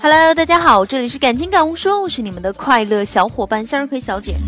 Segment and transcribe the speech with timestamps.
[0.00, 4.38] Hello，大家好，这里是感情感悟说，我是你们的快乐小伙伴向日葵小姐。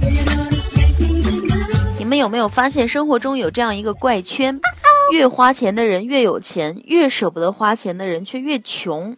[1.98, 4.58] 你们有没有发现生活中有这样一个怪圈？
[5.12, 9.14] 越花钱的人越有钱，越舍不得花钱的人却越穷。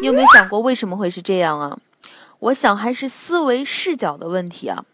[0.00, 1.78] 你有没有想过为什么会是这样啊？
[2.38, 4.84] 我想还是思维视角的问题啊。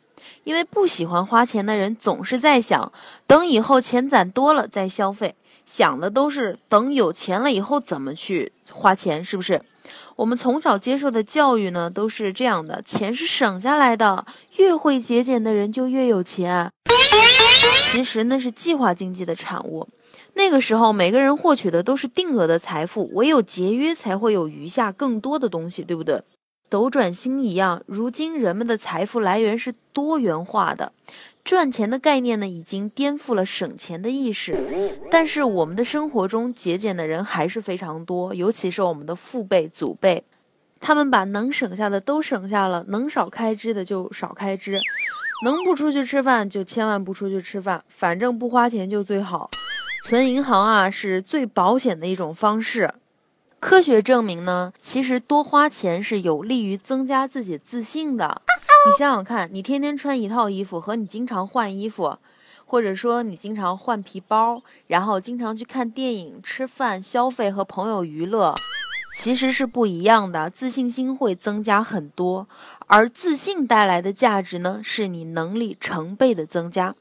[0.46, 2.92] 因为不喜欢花钱的人总是在想，
[3.26, 5.34] 等以后钱攒多了再消费，
[5.64, 9.60] 想的都是等有钱了以后怎么去花钱，是不是？
[10.14, 14.24] 我们从小接受的教育呢，都是这样的：钱是省下来的，
[14.56, 16.70] 越会节俭的人就越有钱。
[17.90, 19.88] 其实那是计划经济的产物。
[20.34, 26.22] 那个时候，每个人获取的都是定额的财富，唯有节约才会有余下更多的东西，对不对？
[26.68, 30.92] 斗转星一样，如今人们的财富来源是多元化的，
[31.44, 34.98] 赚钱的概念呢，已经颠覆了省钱的意识。
[35.10, 40.24] 但是我们的生活中节俭的人还是非常多，尤其是我们的父辈、祖辈，
[40.80, 44.80] 他们把能省下的都省下了，能少开支的就少开支，
[45.44, 49.50] 能不出去吃饭就千万不出去吃饭，反正不花钱就最好。
[50.04, 52.94] 存银行啊，是最保险的一种方式。
[53.66, 58.40] 科学证明呢，其实多花钱是有利于增加自己自信的。
[58.86, 62.16] 你想想看，你天天穿一套衣服和你经常换衣服，
[62.64, 68.54] 或者说你经常换皮包，然后经常去看电影、吃饭、消费和朋友娱乐。
[69.18, 72.46] 其实是不一样的，自信心会增加很多，
[72.86, 76.94] 而自信带来的价值呢，是你能力成倍的增加。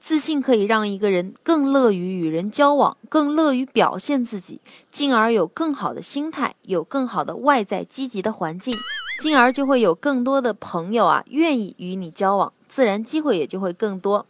[0.00, 8.74] 自信可以让一个人更乐于与人交往，更乐于表现自己，进而有更好的心态，有更好的外在积极的环境，
[9.20, 14.24] 进而就会有更多的朋友啊愿意与你交往，自然机会也就会更多。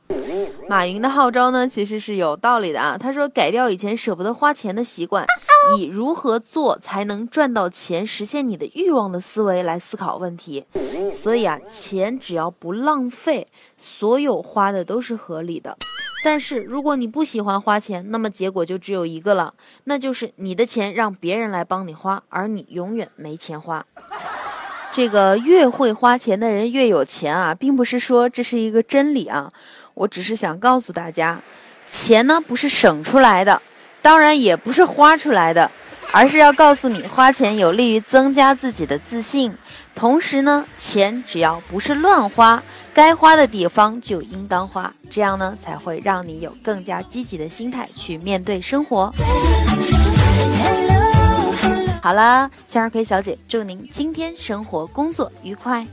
[0.69, 2.97] 马云的号召呢，其实是有道理的啊。
[2.99, 5.25] 他说，改掉以前舍不得花钱的习惯，
[5.77, 10.65] 以如何做才能赚到钱，实现你的欲望的思维来思考问题。
[11.23, 15.77] 所以啊，钱只要不浪费，所有花的都是合理的。
[16.25, 19.55] 但是如果你不喜欢花钱，那么结果就只有一个了，
[19.85, 23.87] 那就是你的钱让别人来帮你花，而你永远没钱花。
[24.91, 29.53] 这个越会花钱的人越有钱啊，并不是说这是一个真理啊。
[29.95, 31.43] 我只是想告诉大家，
[31.87, 33.63] 钱呢不是省出来的，
[34.03, 35.71] 当然也不是花出来的，
[36.13, 39.57] 而是要告诉你，花钱有利于增加自己的自信。
[39.95, 42.63] 同时呢，钱只要不是乱花，
[42.95, 49.13] 该花的地方就应当花，这样呢才会让你有更加积极的心态去面对生活。
[52.03, 55.87] 好了，向日葵小姐祝您今天生活工作愉快。